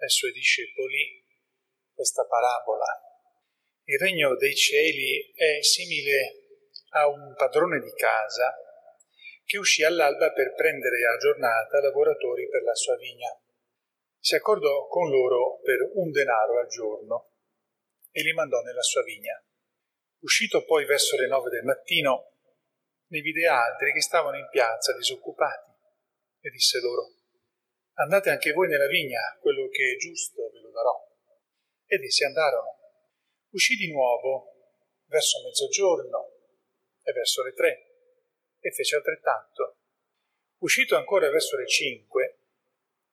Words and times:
ai 0.00 0.08
suoi 0.08 0.32
discepoli 0.32 1.24
questa 1.92 2.24
parabola. 2.24 2.86
Il 3.84 3.98
regno 3.98 4.36
dei 4.36 4.54
cieli 4.54 5.32
è 5.34 5.62
simile 5.62 6.34
a 6.90 7.08
un 7.08 7.34
padrone 7.36 7.80
di 7.80 7.92
casa 7.92 8.54
che 9.44 9.58
uscì 9.58 9.84
all'alba 9.84 10.32
per 10.32 10.54
prendere 10.54 11.04
a 11.06 11.16
giornata 11.16 11.80
lavoratori 11.80 12.48
per 12.48 12.62
la 12.62 12.74
sua 12.74 12.96
vigna. 12.96 13.28
Si 14.18 14.34
accordò 14.34 14.86
con 14.86 15.10
loro 15.10 15.60
per 15.62 15.78
un 15.94 16.10
denaro 16.10 16.60
al 16.60 16.68
giorno 16.68 17.32
e 18.10 18.22
li 18.22 18.32
mandò 18.32 18.60
nella 18.60 18.82
sua 18.82 19.02
vigna. 19.02 19.42
Uscito 20.20 20.64
poi 20.64 20.84
verso 20.84 21.16
le 21.16 21.26
nove 21.26 21.50
del 21.50 21.64
mattino, 21.64 22.36
ne 23.06 23.20
vide 23.20 23.46
altri 23.46 23.92
che 23.92 24.00
stavano 24.00 24.36
in 24.36 24.48
piazza 24.50 24.94
disoccupati 24.94 25.70
e 26.40 26.50
disse 26.50 26.78
loro 26.80 27.19
Andate 28.00 28.30
anche 28.30 28.52
voi 28.52 28.66
nella 28.66 28.86
vigna, 28.86 29.20
quello 29.40 29.68
che 29.68 29.92
è 29.92 29.96
giusto 29.96 30.48
ve 30.50 30.60
lo 30.60 30.70
darò. 30.70 30.96
Ed 31.84 32.02
essi 32.02 32.24
andarono. 32.24 32.78
Uscì 33.50 33.76
di 33.76 33.92
nuovo 33.92 34.54
verso 35.04 35.42
mezzogiorno 35.44 36.32
e 37.02 37.12
verso 37.12 37.42
le 37.42 37.52
tre, 37.52 37.90
e 38.58 38.70
fece 38.70 38.96
altrettanto. 38.96 39.76
Uscito 40.60 40.96
ancora 40.96 41.28
verso 41.28 41.58
le 41.58 41.66
cinque, 41.66 42.38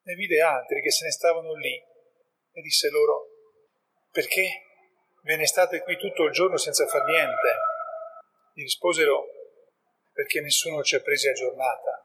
ne 0.03 0.13
vide 0.13 0.39
altri 0.39 0.81
che 0.81 0.91
se 0.91 1.03
ne 1.03 1.11
stavano 1.11 1.53
lì, 1.55 1.75
e 1.75 2.61
disse 2.61 2.89
loro, 2.89 3.27
perché 4.09 4.47
ve 5.23 5.35
ne 5.35 5.47
state 5.47 5.81
qui 5.81 5.97
tutto 5.97 6.23
il 6.23 6.31
giorno 6.31 6.55
senza 6.55 6.87
far 6.87 7.03
niente? 7.03 7.55
Gli 8.53 8.61
risposero, 8.61 9.25
perché 10.13 10.39
nessuno 10.39 10.81
ci 10.81 10.95
ha 10.95 11.01
presi 11.01 11.27
a 11.27 11.33
giornata. 11.33 11.96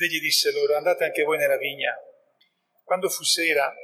Egli 0.00 0.20
disse 0.20 0.52
loro, 0.52 0.76
andate 0.76 1.02
anche 1.02 1.24
voi 1.24 1.38
nella 1.38 1.56
vigna. 1.56 1.92
Quando 2.84 3.08
fu 3.08 3.24
sera, 3.24 3.74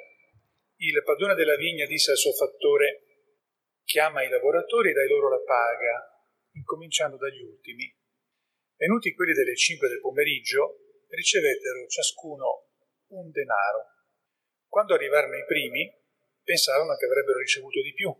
il 0.76 1.02
padrone 1.02 1.34
della 1.34 1.56
vigna 1.56 1.86
disse 1.86 2.12
al 2.12 2.16
suo 2.16 2.32
fattore, 2.32 3.02
chiama 3.82 4.22
i 4.22 4.28
lavoratori 4.28 4.90
e 4.90 4.92
dai 4.92 5.08
loro 5.08 5.28
la 5.28 5.42
paga, 5.44 6.24
incominciando 6.52 7.16
dagli 7.16 7.42
ultimi. 7.42 7.92
Venuti 8.76 9.12
quelli 9.12 9.32
delle 9.32 9.56
cinque 9.56 9.88
del 9.88 9.98
pomeriggio, 10.00 10.78
ricevettero 11.08 11.86
ciascuno 11.88 12.68
un 13.08 13.30
denaro. 13.32 13.86
Quando 14.68 14.94
arrivarono 14.94 15.36
i 15.36 15.44
primi, 15.44 15.92
pensarono 16.44 16.94
che 16.96 17.06
avrebbero 17.06 17.38
ricevuto 17.38 17.82
di 17.82 17.92
più. 17.92 18.14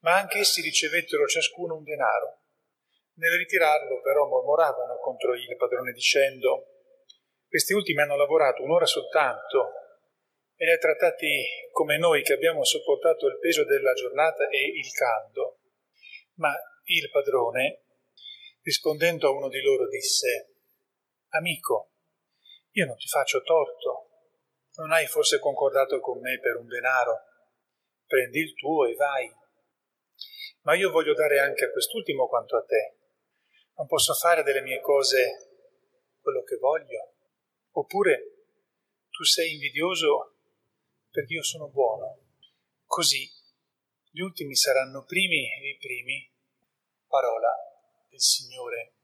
Ma 0.00 0.18
anche 0.18 0.38
essi 0.38 0.60
ricevettero 0.62 1.26
ciascuno 1.26 1.74
un 1.74 1.82
denaro. 1.82 2.39
Nel 3.20 3.36
ritirarlo 3.36 4.00
però 4.00 4.26
mormoravano 4.26 4.96
contro 4.96 5.34
il 5.34 5.54
padrone 5.58 5.92
dicendo 5.92 6.64
questi 7.46 7.74
ultimi 7.74 8.00
hanno 8.00 8.16
lavorato 8.16 8.62
un'ora 8.62 8.86
soltanto 8.86 9.72
e 10.56 10.64
li 10.64 10.72
ha 10.72 10.78
trattati 10.78 11.44
come 11.70 11.98
noi 11.98 12.22
che 12.22 12.32
abbiamo 12.32 12.64
sopportato 12.64 13.26
il 13.26 13.38
peso 13.38 13.66
della 13.66 13.92
giornata 13.92 14.48
e 14.48 14.64
il 14.64 14.90
caldo. 14.92 15.58
Ma 16.36 16.50
il 16.84 17.10
padrone, 17.10 17.84
rispondendo 18.62 19.28
a 19.28 19.32
uno 19.32 19.48
di 19.48 19.60
loro, 19.60 19.86
disse 19.86 20.54
Amico, 21.28 21.90
io 22.70 22.86
non 22.86 22.96
ti 22.96 23.06
faccio 23.06 23.42
torto. 23.42 24.08
Non 24.76 24.92
hai 24.92 25.06
forse 25.06 25.38
concordato 25.40 26.00
con 26.00 26.20
me 26.20 26.38
per 26.40 26.56
un 26.56 26.66
denaro? 26.66 27.18
Prendi 28.06 28.38
il 28.38 28.54
tuo 28.54 28.86
e 28.86 28.94
vai. 28.94 29.30
Ma 30.62 30.74
io 30.74 30.90
voglio 30.90 31.12
dare 31.12 31.38
anche 31.38 31.66
a 31.66 31.70
quest'ultimo 31.70 32.26
quanto 32.26 32.56
a 32.56 32.64
te 32.64 32.94
non 33.76 33.86
posso 33.86 34.14
fare 34.14 34.42
delle 34.42 34.62
mie 34.62 34.80
cose 34.80 35.50
quello 36.20 36.42
che 36.42 36.56
voglio. 36.56 37.14
Oppure 37.72 38.44
tu 39.10 39.24
sei 39.24 39.52
invidioso 39.52 40.36
perché 41.10 41.34
io 41.34 41.42
sono 41.42 41.68
buono. 41.68 42.18
Così 42.84 43.28
gli 44.10 44.20
ultimi 44.20 44.54
saranno 44.54 45.04
primi 45.04 45.48
e 45.60 45.68
i 45.70 45.76
primi. 45.78 46.28
Parola 47.06 47.50
del 48.08 48.20
Signore. 48.20 48.94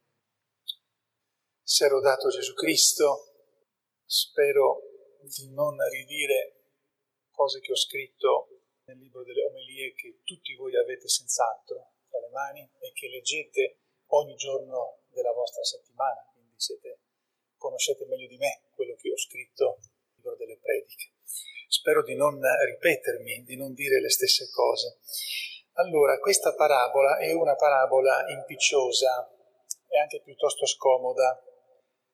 Se 1.63 1.85
ero 1.85 2.01
dato 2.01 2.29
Gesù 2.29 2.55
Cristo, 2.55 3.33
spero 4.05 4.83
di 5.23 5.53
non 5.53 5.77
ridire 5.91 6.57
cose 7.31 7.61
che 7.61 7.73
ho 7.73 7.77
scritto 7.77 8.49
nel 8.85 8.99
libro 8.99 9.25
delle 9.25 9.45
omelie 9.45 9.93
che 9.95 10.21
tutti 10.23 10.55
voi 10.55 10.77
avete 10.77 11.09
senz'altro 11.09 11.95
tra 12.09 12.21
le 12.21 12.31
mani 12.31 12.71
e 12.79 12.93
che 12.93 13.09
leggete 13.09 13.81
ogni 14.09 14.35
giorno 14.37 15.01
della 15.11 15.33
vostra 15.33 15.63
settimana, 15.65 16.27
quindi 16.33 16.55
siete, 16.57 17.01
conoscete 17.57 18.05
meglio 18.07 18.29
di 18.29 18.37
me 18.37 18.63
quello 18.75 18.95
che 18.97 19.11
ho 19.11 19.17
scritto 19.17 19.79
nel 19.81 20.13
libro 20.17 20.37
delle 20.37 20.59
prediche. 20.59 21.13
Spero 21.69 22.03
di 22.03 22.15
non 22.15 22.41
ripetermi, 22.41 23.43
di 23.43 23.57
non 23.57 23.73
dire 23.73 24.01
le 24.01 24.11
stesse 24.11 24.49
cose. 24.51 24.99
Allora, 25.75 26.19
questa 26.19 26.55
parabola 26.55 27.19
è 27.19 27.33
una 27.33 27.55
parabola 27.55 28.25
impicciosa 28.29 29.31
e 29.89 29.99
anche 29.99 30.21
piuttosto 30.23 30.67
scomoda 30.67 31.43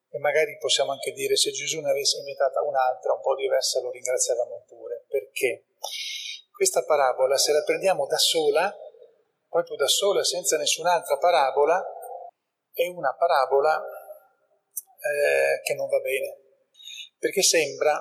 e 0.09 0.19
magari 0.19 0.59
possiamo 0.59 0.93
anche 0.93 1.13
dire 1.13 1.37
se 1.37 1.51
Gesù 1.53 1.81
ne 1.81 1.91
avesse 1.91 2.19
inventata 2.19 2.61
un'altra 2.61 3.13
un 3.15 3.21
po' 3.21 3.35
diversa 3.35 3.81
lo 3.81 3.91
ringraziavamo 3.91 4.65
pure. 4.67 5.05
Perché? 5.09 5.67
Questa 6.51 6.85
parabola, 6.85 7.37
se 7.39 7.53
la 7.53 7.63
prendiamo 7.63 8.07
da 8.07 8.19
sola, 8.19 8.77
proprio 9.53 9.77
da 9.77 9.87
sola, 9.87 10.25
senza 10.25 10.57
nessun'altra 10.57 11.19
parabola, 11.19 11.85
è 12.73 12.89
una 12.89 13.15
parabola 13.15 13.85
eh, 13.85 15.61
che 15.63 15.75
non 15.75 15.89
va 15.89 16.01
bene, 16.01 16.39
perché 17.19 17.43
sembra 17.43 18.01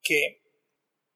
che 0.00 0.42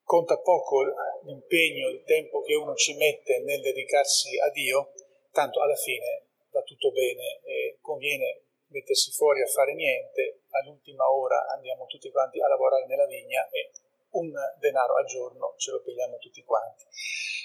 conta 0.02 0.38
poco 0.38 0.82
l'impegno, 1.24 1.90
il 1.90 2.02
tempo 2.04 2.40
che 2.40 2.54
uno 2.54 2.74
ci 2.74 2.96
mette 2.96 3.40
nel 3.40 3.60
dedicarsi 3.60 4.38
a 4.38 4.48
Dio, 4.48 4.92
tanto 5.30 5.60
alla 5.60 5.76
fine 5.76 6.28
va 6.50 6.62
tutto 6.62 6.90
bene 6.90 7.40
e 7.44 7.76
conviene 7.82 8.44
mettersi 8.68 9.10
fuori 9.10 9.42
a 9.42 9.46
fare 9.46 9.74
niente, 9.74 10.40
all'ultima 10.48 11.04
ora 11.10 11.46
andiamo 11.52 11.84
tutti 11.84 12.10
quanti 12.10 12.40
a 12.40 12.48
lavorare 12.48 12.86
nella 12.86 13.06
vigna 13.06 13.46
e 13.50 13.72
un 14.12 14.32
denaro 14.58 14.94
al 14.94 15.04
giorno 15.04 15.54
ce 15.58 15.70
lo 15.70 15.82
pigliamo 15.82 16.16
tutti 16.16 16.42
quanti. 16.44 16.84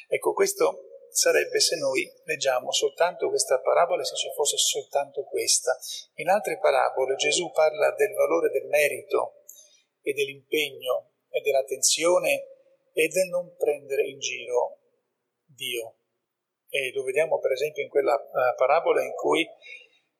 Ecco, 0.07 0.31
questo 0.33 0.88
sarebbe 1.11 1.59
se 1.59 1.75
noi 1.77 2.09
leggiamo 2.23 2.71
soltanto 2.71 3.29
questa 3.29 3.59
parabola, 3.59 4.03
se 4.03 4.15
ci 4.15 4.31
fosse 4.33 4.57
soltanto 4.57 5.23
questa. 5.23 5.77
In 6.15 6.29
altre 6.29 6.59
parabole 6.59 7.15
Gesù 7.15 7.51
parla 7.51 7.91
del 7.91 8.13
valore 8.13 8.49
del 8.49 8.65
merito 8.65 9.43
e 10.01 10.13
dell'impegno 10.13 11.11
e 11.29 11.41
dell'attenzione 11.41 12.47
e 12.93 13.07
del 13.07 13.27
non 13.27 13.55
prendere 13.55 14.07
in 14.07 14.19
giro 14.19 14.79
Dio. 15.45 15.95
E 16.69 16.91
lo 16.93 17.03
vediamo 17.03 17.39
per 17.39 17.51
esempio 17.51 17.83
in 17.83 17.89
quella 17.89 18.15
uh, 18.15 18.55
parabola 18.55 19.03
in 19.03 19.13
cui 19.13 19.47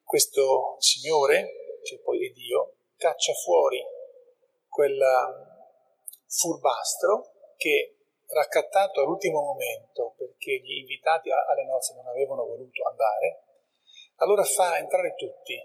questo 0.04 0.76
Signore, 0.80 1.80
che 1.84 2.00
poi 2.00 2.28
è 2.28 2.32
Dio, 2.32 2.78
caccia 2.98 3.34
fuori 3.34 3.80
quel 4.68 4.98
furbastro 6.26 7.32
che 7.58 7.99
raccattato 8.30 9.02
all'ultimo 9.02 9.42
momento 9.42 10.14
perché 10.18 10.60
gli 10.60 10.78
invitati 10.78 11.30
alle 11.32 11.66
nozze 11.66 11.94
non 11.96 12.08
avevano 12.08 12.46
voluto 12.46 12.88
andare, 12.88 13.44
allora 14.18 14.44
fa 14.44 14.78
entrare 14.78 15.16
tutti, 15.16 15.62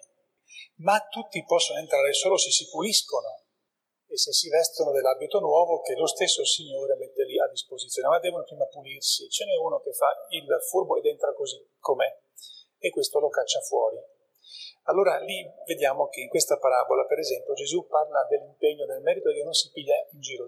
ma 0.76 0.99
tutti 1.08 1.44
possono 1.44 1.78
entrare 1.78 2.12
solo 2.12 2.37
se 2.37 2.50
si 2.50 2.69
puliscono 2.69 3.43
e 4.06 4.16
se 4.16 4.32
si 4.32 4.49
vestono 4.49 4.93
dell'abito 4.93 5.40
nuovo 5.40 5.81
che 5.81 5.94
lo 5.94 6.06
stesso 6.06 6.44
Signore 6.44 6.96
mette 6.96 7.25
lì 7.25 7.38
a 7.38 7.49
disposizione, 7.49 8.08
ma 8.08 8.19
devono 8.19 8.44
prima 8.44 8.66
pulirsi. 8.66 9.28
Ce 9.28 9.44
n'è 9.44 9.56
uno 9.56 9.81
che 9.81 9.93
fa 9.93 10.06
il 10.28 10.46
furbo 10.69 10.96
ed 10.96 11.06
entra 11.06 11.34
così 11.34 11.58
com'è 11.78 12.20
e 12.78 12.90
questo 12.90 13.19
lo 13.19 13.28
caccia 13.28 13.61
fuori. 13.61 13.99
Allora 14.84 15.19
lì 15.19 15.43
vediamo 15.66 16.08
che 16.08 16.20
in 16.20 16.28
questa 16.28 16.58
parabola, 16.58 17.06
per 17.06 17.19
esempio, 17.19 17.55
Gesù 17.55 17.87
parla 17.87 18.25
dell'impegno, 18.28 18.84
del 18.84 19.00
merito 19.00 19.32
che 19.32 19.43
non 19.43 19.55
si 19.55 19.70
piglia 19.72 19.94
in 20.12 20.20
giro 20.20 20.44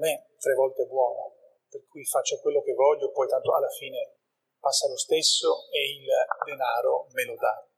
non 0.00 0.08
è 0.08 0.24
tre 0.40 0.54
volte 0.54 0.86
buono, 0.86 1.36
per 1.68 1.84
cui 1.86 2.04
faccio 2.06 2.40
quello 2.40 2.62
che 2.62 2.72
voglio, 2.72 3.12
poi 3.12 3.28
tanto 3.28 3.54
alla 3.54 3.68
fine 3.68 4.16
passa 4.58 4.88
lo 4.88 4.96
stesso 4.96 5.68
e 5.70 5.92
il 5.92 6.06
denaro 6.46 7.06
me 7.12 7.24
lo 7.24 7.36
dà. 7.36 7.68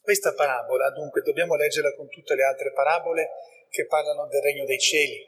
Questa 0.00 0.32
parabola, 0.34 0.90
dunque, 0.90 1.22
dobbiamo 1.22 1.56
leggerla 1.56 1.94
con 1.96 2.08
tutte 2.08 2.36
le 2.36 2.44
altre 2.44 2.72
parabole 2.72 3.30
che 3.68 3.86
parlano 3.86 4.28
del 4.28 4.40
regno 4.40 4.64
dei 4.64 4.78
cieli, 4.78 5.26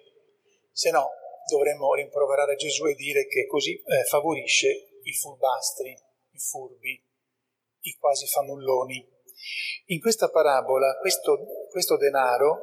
se 0.71 0.91
no 0.93 1.11
dovremmo 1.49 1.93
rimproverare 1.95 2.55
Gesù 2.55 2.87
e 2.87 2.95
dire 2.95 3.27
che 3.27 3.47
così 3.47 3.75
eh, 3.75 4.05
favorisce 4.05 5.01
i 5.03 5.13
furbastri, 5.13 5.91
i 5.91 6.39
furbi, 6.39 7.05
i 7.81 7.97
quasi 7.99 8.27
fannulloni. 8.29 9.17
In 9.87 10.01
questa 10.01 10.29
parabola, 10.29 10.99
questo, 10.99 11.67
questo 11.71 11.97
denaro, 11.97 12.63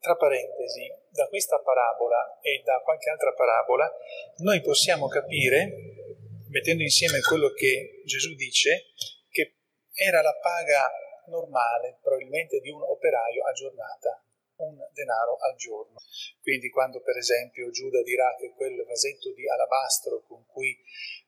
tra 0.00 0.16
parentesi, 0.16 0.99
da 1.10 1.26
questa 1.28 1.58
parabola 1.60 2.38
e 2.40 2.62
da 2.64 2.80
qualche 2.84 3.10
altra 3.10 3.32
parabola, 3.32 3.90
noi 4.38 4.60
possiamo 4.62 5.08
capire, 5.08 6.46
mettendo 6.48 6.82
insieme 6.82 7.20
quello 7.20 7.50
che 7.50 8.02
Gesù 8.04 8.34
dice, 8.34 8.94
che 9.28 9.56
era 9.92 10.22
la 10.22 10.36
paga 10.40 10.90
normale, 11.26 11.98
probabilmente, 12.02 12.60
di 12.60 12.70
un 12.70 12.82
operaio 12.82 13.44
a 13.44 13.52
giornata, 13.52 14.24
un 14.56 14.76
denaro 14.92 15.36
al 15.38 15.56
giorno. 15.56 15.98
Quindi 16.42 16.68
quando 16.70 17.00
per 17.00 17.16
esempio 17.16 17.70
Giuda 17.70 18.02
dirà 18.02 18.34
che 18.38 18.52
quel 18.54 18.84
vasetto 18.84 19.32
di 19.32 19.48
alabastro 19.48 20.22
con 20.26 20.44
cui 20.46 20.76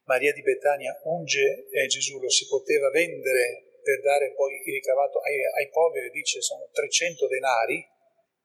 Maria 0.05 0.33
di 0.33 0.43
Betania 0.43 0.99
unge 1.05 1.69
eh, 1.71 1.87
Gesù 1.87 2.19
lo 2.19 2.29
si 2.29 2.47
poteva 2.47 2.91
vendere 2.91 3.79
per 3.83 4.01
dare 4.01 4.33
poi 4.35 4.55
il 4.65 4.73
ricavato 4.73 5.19
ai, 5.21 5.39
ai 5.59 5.69
poveri, 5.71 6.11
dice 6.11 6.41
sono 6.41 6.69
300 6.73 7.27
denari, 7.27 7.85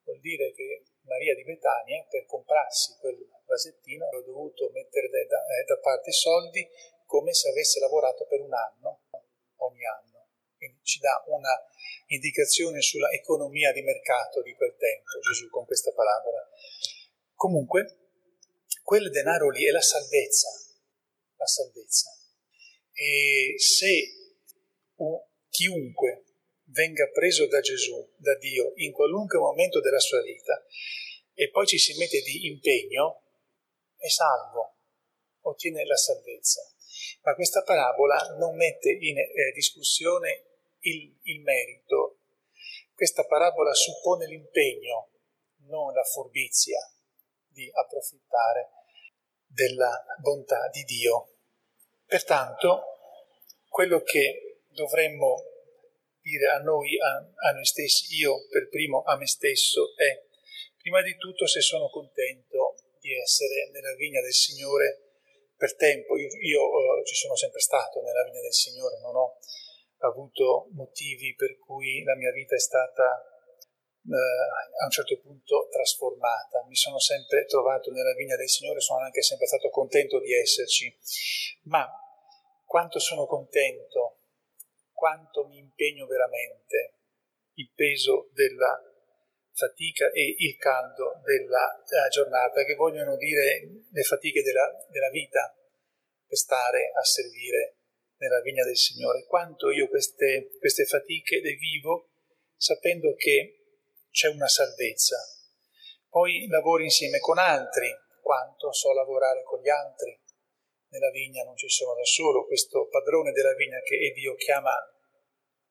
vuol 0.04 0.20
dire 0.20 0.52
che 0.52 0.77
Maria 1.08 1.34
di 1.34 1.42
Betania, 1.42 2.04
per 2.08 2.26
comprarsi 2.26 2.96
quel 3.00 3.18
vasettino, 3.44 4.06
aveva 4.06 4.22
dovuto 4.22 4.70
mettere 4.70 5.08
da, 5.08 5.40
eh, 5.42 5.64
da 5.64 5.78
parte 5.78 6.12
soldi 6.12 6.68
come 7.06 7.32
se 7.32 7.48
avesse 7.48 7.80
lavorato 7.80 8.26
per 8.26 8.40
un 8.40 8.52
anno, 8.52 9.00
ogni 9.56 9.84
anno. 9.84 10.28
Quindi 10.56 10.80
ci 10.82 11.00
dà 11.00 11.24
una 11.26 11.54
indicazione 12.08 12.80
sulla 12.80 13.10
economia 13.10 13.72
di 13.72 13.82
mercato 13.82 14.42
di 14.42 14.54
quel 14.54 14.76
tempo, 14.76 15.18
Gesù 15.20 15.48
con 15.48 15.64
questa 15.64 15.92
parabola. 15.92 16.46
Comunque, 17.34 17.96
quel 18.82 19.10
denaro 19.10 19.50
lì 19.50 19.66
è 19.66 19.70
la 19.70 19.80
salvezza, 19.80 20.48
la 21.36 21.46
salvezza. 21.46 22.10
E 22.92 23.54
se 23.56 24.18
chiunque 25.48 26.24
venga 26.78 27.08
preso 27.08 27.48
da 27.48 27.58
Gesù, 27.58 28.08
da 28.18 28.36
Dio, 28.36 28.70
in 28.76 28.92
qualunque 28.92 29.36
momento 29.38 29.80
della 29.80 29.98
sua 29.98 30.22
vita, 30.22 30.64
e 31.34 31.50
poi 31.50 31.66
ci 31.66 31.76
si 31.76 31.98
mette 31.98 32.20
di 32.20 32.46
impegno, 32.46 33.24
è 33.96 34.08
salvo, 34.08 34.76
ottiene 35.40 35.84
la 35.84 35.96
salvezza. 35.96 36.62
Ma 37.22 37.34
questa 37.34 37.62
parabola 37.64 38.36
non 38.38 38.54
mette 38.54 38.90
in 38.90 39.18
eh, 39.18 39.52
discussione 39.54 40.44
il, 40.80 41.18
il 41.22 41.40
merito. 41.40 42.20
Questa 42.94 43.24
parabola 43.26 43.74
suppone 43.74 44.26
l'impegno, 44.26 45.10
non 45.66 45.92
la 45.92 46.04
furbizia 46.04 46.78
di 47.48 47.68
approfittare 47.72 48.70
della 49.46 50.04
bontà 50.20 50.68
di 50.68 50.84
Dio. 50.84 51.38
Pertanto, 52.06 52.82
quello 53.68 54.00
che 54.02 54.62
dovremmo 54.68 55.57
dire 56.28 56.52
a 56.52 56.58
noi, 56.60 57.00
a, 57.00 57.48
a 57.48 57.52
noi 57.52 57.64
stessi, 57.64 58.20
io 58.20 58.46
per 58.52 58.68
primo 58.68 59.02
a 59.02 59.16
me 59.16 59.26
stesso, 59.26 59.96
è 59.96 60.28
prima 60.76 61.00
di 61.00 61.16
tutto 61.16 61.46
se 61.46 61.60
sono 61.60 61.88
contento 61.88 62.76
di 63.00 63.16
essere 63.16 63.70
nella 63.72 63.94
vigna 63.94 64.20
del 64.20 64.34
Signore 64.34 65.16
per 65.56 65.74
tempo. 65.74 66.16
Io, 66.16 66.28
io 66.28 66.62
uh, 66.68 67.04
ci 67.04 67.14
sono 67.14 67.34
sempre 67.34 67.60
stato 67.60 68.02
nella 68.02 68.24
vigna 68.24 68.42
del 68.42 68.52
Signore, 68.52 69.00
non 69.00 69.16
ho 69.16 69.38
avuto 70.00 70.68
motivi 70.72 71.34
per 71.34 71.58
cui 71.58 72.04
la 72.04 72.14
mia 72.14 72.30
vita 72.30 72.54
è 72.54 72.60
stata 72.60 73.24
uh, 74.04 74.12
a 74.12 74.84
un 74.84 74.90
certo 74.90 75.18
punto 75.20 75.68
trasformata. 75.70 76.64
Mi 76.68 76.76
sono 76.76 76.98
sempre 76.98 77.46
trovato 77.46 77.90
nella 77.90 78.14
vigna 78.14 78.36
del 78.36 78.48
Signore, 78.48 78.80
sono 78.80 79.00
anche 79.00 79.22
sempre 79.22 79.46
stato 79.46 79.70
contento 79.70 80.20
di 80.20 80.32
esserci. 80.34 80.94
Ma 81.64 81.88
quanto 82.64 82.98
sono 82.98 83.26
contento 83.26 84.17
quanto 84.98 85.46
mi 85.46 85.58
impegno 85.58 86.06
veramente, 86.06 86.98
il 87.54 87.70
peso 87.72 88.30
della 88.32 88.82
fatica 89.52 90.10
e 90.10 90.34
il 90.38 90.56
caldo 90.56 91.20
della, 91.22 91.80
giornata, 92.10 92.64
che 92.64 92.74
vogliono 92.74 93.16
dire 93.16 93.62
le 93.88 94.02
fatiche 94.02 94.42
della, 94.42 94.68
della 94.90 95.10
vita 95.10 95.54
per 96.26 96.36
stare 96.36 96.90
a 96.92 97.04
servire 97.04 97.76
nella 98.16 98.40
vigna 98.40 98.64
del 98.64 98.76
Signore. 98.76 99.24
Quanto 99.26 99.70
io 99.70 99.88
queste, 99.88 100.50
queste 100.58 100.84
fatiche 100.84 101.40
le 101.40 101.54
vivo 101.54 102.10
sapendo 102.56 103.14
che 103.14 103.76
c'è 104.10 104.28
una 104.28 104.48
salvezza. 104.48 105.16
Poi 106.08 106.48
lavoro 106.48 106.82
insieme 106.82 107.20
con 107.20 107.38
altri, 107.38 107.88
quanto 108.20 108.72
so 108.72 108.92
lavorare 108.92 109.44
con 109.44 109.60
gli 109.60 109.68
altri, 109.68 110.18
nella 110.90 111.10
vigna 111.10 111.44
non 111.44 111.56
ci 111.56 111.68
sono 111.68 111.94
da 111.94 112.04
solo, 112.04 112.46
questo 112.46 112.88
padrone 112.88 113.32
della 113.32 113.54
vigna 113.54 113.78
che 113.80 114.12
Dio 114.14 114.34
chiama 114.36 114.72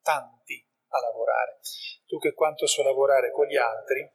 tanti 0.01 0.63
a 0.89 0.99
lavorare. 0.99 1.59
Tu 2.05 2.17
che 2.19 2.33
quanto 2.33 2.65
so 2.67 2.83
lavorare 2.83 3.31
con 3.31 3.47
gli 3.47 3.57
altri 3.57 4.09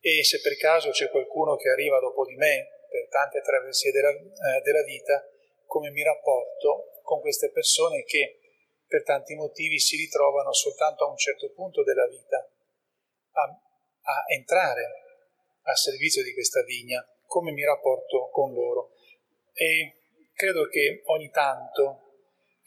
e 0.00 0.24
se 0.24 0.40
per 0.40 0.56
caso 0.56 0.90
c'è 0.90 1.10
qualcuno 1.10 1.56
che 1.56 1.68
arriva 1.68 1.98
dopo 1.98 2.24
di 2.24 2.34
me 2.36 2.86
per 2.88 3.08
tante 3.08 3.40
traversie 3.40 3.92
della, 3.92 4.10
eh, 4.10 4.60
della 4.62 4.82
vita, 4.82 5.24
come 5.66 5.90
mi 5.90 6.02
rapporto 6.02 7.00
con 7.02 7.20
queste 7.20 7.50
persone 7.50 8.02
che 8.04 8.40
per 8.86 9.02
tanti 9.02 9.34
motivi 9.34 9.78
si 9.78 9.96
ritrovano 9.96 10.52
soltanto 10.52 11.04
a 11.04 11.10
un 11.10 11.16
certo 11.16 11.52
punto 11.52 11.82
della 11.84 12.06
vita 12.06 12.38
a, 13.32 13.42
a 13.42 14.24
entrare 14.34 15.08
a 15.62 15.76
servizio 15.76 16.22
di 16.22 16.32
questa 16.32 16.62
vigna, 16.62 17.06
come 17.26 17.52
mi 17.52 17.64
rapporto 17.64 18.30
con 18.30 18.54
loro. 18.54 18.92
E 19.52 19.96
credo 20.32 20.66
che 20.68 21.02
ogni 21.06 21.28
tanto 21.30 22.07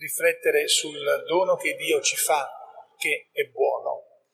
riflettere 0.01 0.67
sul 0.67 0.99
dono 1.27 1.55
che 1.55 1.75
Dio 1.75 2.01
ci 2.01 2.15
fa, 2.15 2.49
che 2.97 3.29
è 3.31 3.43
buono, 3.45 4.25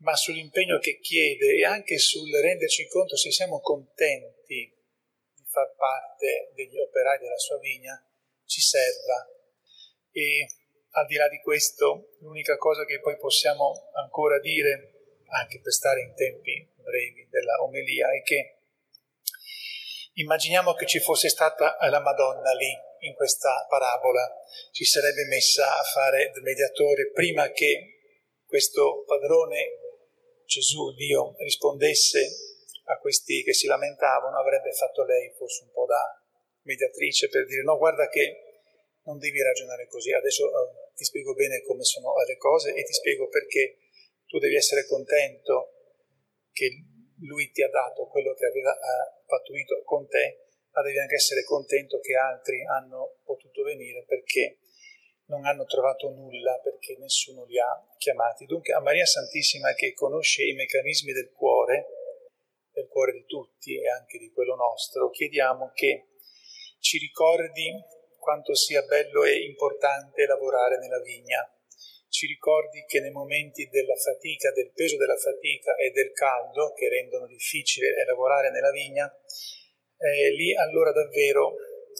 ma 0.00 0.14
sull'impegno 0.14 0.78
che 0.78 0.98
chiede 1.00 1.56
e 1.56 1.64
anche 1.64 1.98
sul 1.98 2.30
renderci 2.30 2.86
conto 2.86 3.16
se 3.16 3.30
siamo 3.32 3.60
contenti 3.60 4.70
di 5.34 5.44
far 5.48 5.74
parte 5.74 6.52
degli 6.54 6.78
operai 6.78 7.18
della 7.18 7.38
sua 7.38 7.58
vigna, 7.58 7.98
ci 8.44 8.60
serva. 8.60 9.26
E 10.10 10.46
al 10.90 11.06
di 11.06 11.16
là 11.16 11.28
di 11.28 11.40
questo, 11.40 12.10
l'unica 12.20 12.58
cosa 12.58 12.84
che 12.84 13.00
poi 13.00 13.16
possiamo 13.16 13.90
ancora 13.94 14.38
dire, 14.38 14.92
anche 15.28 15.60
per 15.60 15.72
stare 15.72 16.02
in 16.02 16.14
tempi 16.14 16.72
brevi 16.76 17.26
della 17.30 17.62
omelia, 17.62 18.08
è 18.12 18.22
che 18.22 18.58
immaginiamo 20.12 20.74
che 20.74 20.86
ci 20.86 21.00
fosse 21.00 21.30
stata 21.30 21.76
la 21.88 22.00
Madonna 22.00 22.52
lì 22.52 22.85
in 23.00 23.14
questa 23.14 23.66
parabola 23.68 24.30
si 24.72 24.84
sarebbe 24.84 25.24
messa 25.26 25.78
a 25.78 25.82
fare 25.82 26.32
il 26.34 26.42
mediatore 26.42 27.10
prima 27.12 27.50
che 27.50 27.96
questo 28.46 29.04
padrone 29.04 29.84
Gesù, 30.46 30.94
Dio, 30.94 31.34
rispondesse 31.38 32.28
a 32.84 32.98
questi 32.98 33.42
che 33.42 33.52
si 33.52 33.66
lamentavano, 33.66 34.38
avrebbe 34.38 34.72
fatto 34.72 35.04
lei 35.04 35.32
forse 35.36 35.64
un 35.64 35.72
po' 35.72 35.86
da 35.86 36.22
mediatrice 36.62 37.28
per 37.28 37.46
dire 37.46 37.62
no, 37.62 37.76
guarda 37.76 38.08
che 38.08 38.46
non 39.04 39.18
devi 39.18 39.42
ragionare 39.42 39.86
così. 39.88 40.12
Adesso 40.12 40.44
uh, 40.46 40.94
ti 40.94 41.04
spiego 41.04 41.34
bene 41.34 41.62
come 41.62 41.84
sono 41.84 42.12
le 42.26 42.36
cose 42.36 42.74
e 42.74 42.84
ti 42.84 42.92
spiego 42.92 43.28
perché 43.28 43.78
tu 44.26 44.38
devi 44.38 44.54
essere 44.54 44.86
contento 44.86 45.72
che 46.52 46.70
lui 47.20 47.50
ti 47.50 47.62
ha 47.62 47.68
dato 47.68 48.06
quello 48.06 48.34
che 48.34 48.46
aveva 48.46 48.72
uh, 48.72 49.26
pattuito 49.26 49.82
con 49.84 50.06
te, 50.08 50.45
ma 50.76 50.82
devi 50.82 50.98
anche 50.98 51.14
essere 51.14 51.42
contento 51.42 51.98
che 52.00 52.14
altri 52.14 52.62
hanno 52.66 53.16
potuto 53.24 53.62
venire 53.62 54.04
perché 54.04 54.58
non 55.28 55.46
hanno 55.46 55.64
trovato 55.64 56.10
nulla, 56.10 56.60
perché 56.62 56.96
nessuno 56.98 57.46
li 57.46 57.58
ha 57.58 57.96
chiamati. 57.96 58.44
Dunque 58.44 58.74
a 58.74 58.80
Maria 58.80 59.06
Santissima 59.06 59.72
che 59.72 59.94
conosce 59.94 60.44
i 60.44 60.52
meccanismi 60.52 61.12
del 61.12 61.32
cuore, 61.32 61.86
del 62.70 62.88
cuore 62.88 63.12
di 63.12 63.24
tutti 63.24 63.80
e 63.80 63.88
anche 63.88 64.18
di 64.18 64.30
quello 64.30 64.54
nostro, 64.54 65.08
chiediamo 65.08 65.72
che 65.72 66.08
ci 66.78 66.98
ricordi 66.98 67.72
quanto 68.18 68.54
sia 68.54 68.82
bello 68.82 69.24
e 69.24 69.46
importante 69.46 70.26
lavorare 70.26 70.78
nella 70.78 71.00
vigna. 71.00 71.40
Ci 72.10 72.26
ricordi 72.26 72.84
che 72.86 73.00
nei 73.00 73.10
momenti 73.12 73.66
della 73.68 73.96
fatica, 73.96 74.52
del 74.52 74.72
peso 74.72 74.98
della 74.98 75.16
fatica 75.16 75.74
e 75.76 75.90
del 75.90 76.12
caldo, 76.12 76.72
che 76.74 76.88
rendono 76.90 77.26
difficile 77.26 78.04
lavorare 78.04 78.50
nella 78.50 78.70
vigna, 78.70 79.10
eh, 79.98 80.30
lì 80.32 80.54
allora 80.54 80.92
davvero 80.92 81.54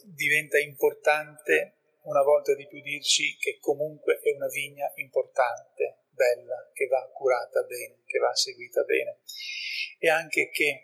diventa 0.05 0.59
importante 0.59 1.77
una 2.03 2.23
volta 2.23 2.55
di 2.55 2.67
più 2.67 2.81
dirci 2.81 3.37
che 3.39 3.59
comunque 3.61 4.21
è 4.21 4.31
una 4.31 4.47
vigna 4.49 4.91
importante, 4.97 6.05
bella, 6.11 6.71
che 6.73 6.87
va 6.87 7.11
curata 7.13 7.63
bene, 7.63 8.03
che 8.07 8.19
va 8.19 8.35
seguita 8.35 8.83
bene. 8.85 9.19
E 9.99 10.09
anche 10.09 10.49
che 10.51 10.83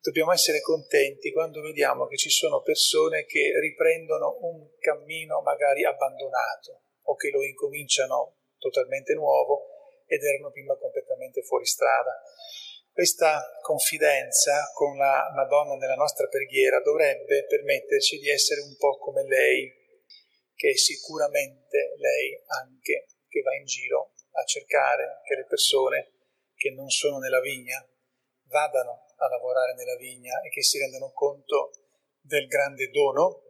dobbiamo 0.00 0.32
essere 0.32 0.60
contenti 0.60 1.30
quando 1.32 1.60
vediamo 1.60 2.06
che 2.08 2.16
ci 2.16 2.30
sono 2.30 2.60
persone 2.60 3.24
che 3.24 3.52
riprendono 3.60 4.38
un 4.40 4.68
cammino 4.78 5.40
magari 5.42 5.84
abbandonato 5.84 6.82
o 7.02 7.14
che 7.14 7.30
lo 7.30 7.42
incominciano 7.42 8.38
totalmente 8.58 9.14
nuovo 9.14 9.66
ed 10.06 10.22
erano 10.22 10.50
prima 10.50 10.76
completamente 10.76 11.42
fuori 11.42 11.66
strada. 11.66 12.20
Questa 12.94 13.40
confidenza 13.62 14.70
con 14.74 14.98
la 14.98 15.32
Madonna 15.34 15.76
nella 15.76 15.94
nostra 15.94 16.26
preghiera 16.28 16.78
dovrebbe 16.80 17.46
permetterci 17.46 18.18
di 18.18 18.28
essere 18.28 18.60
un 18.60 18.76
po' 18.76 18.98
come 18.98 19.24
lei, 19.24 19.72
che 20.54 20.72
è 20.72 20.76
sicuramente 20.76 21.94
lei 21.96 22.38
anche 22.60 23.06
che 23.28 23.40
va 23.40 23.56
in 23.56 23.64
giro 23.64 24.12
a 24.32 24.44
cercare 24.44 25.22
che 25.24 25.36
le 25.36 25.46
persone 25.46 26.12
che 26.54 26.70
non 26.72 26.90
sono 26.90 27.16
nella 27.16 27.40
vigna 27.40 27.82
vadano 28.48 29.06
a 29.16 29.26
lavorare 29.26 29.72
nella 29.72 29.96
vigna 29.96 30.42
e 30.42 30.50
che 30.50 30.62
si 30.62 30.76
rendano 30.78 31.12
conto 31.12 31.70
del 32.20 32.46
grande 32.46 32.90
dono 32.90 33.40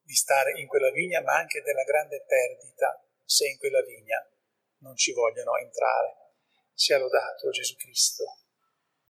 di 0.00 0.14
stare 0.14 0.58
in 0.58 0.66
quella 0.66 0.90
vigna, 0.92 1.20
ma 1.20 1.34
anche 1.36 1.60
della 1.60 1.84
grande 1.84 2.24
perdita 2.26 3.04
se 3.22 3.48
in 3.48 3.58
quella 3.58 3.82
vigna 3.82 4.26
non 4.78 4.96
ci 4.96 5.12
vogliono 5.12 5.58
entrare. 5.58 6.32
Sia 6.72 6.96
lodato 6.96 7.50
Gesù 7.50 7.76
Cristo. 7.76 8.44